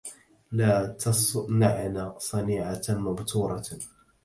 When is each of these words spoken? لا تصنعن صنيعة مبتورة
لا 0.51 0.85
تصنعن 0.87 2.13
صنيعة 2.19 2.81
مبتورة 2.89 3.63